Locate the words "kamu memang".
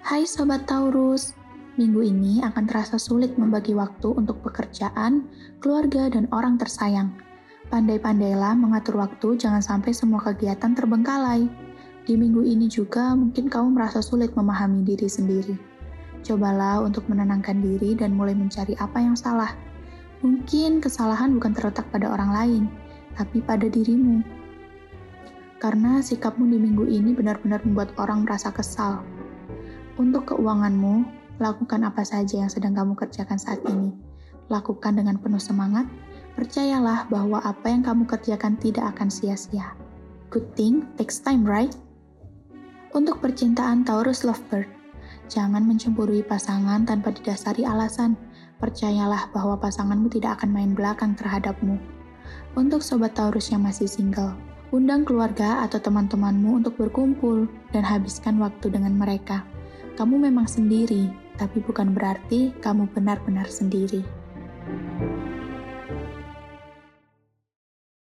60.00-60.48